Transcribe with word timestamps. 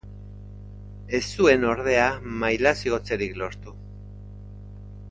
Ez 1.17 1.21
zuen 1.35 1.67
ordea 1.73 2.07
mailaz 2.45 2.75
igotzerik 2.91 3.39
lortu. 3.45 3.79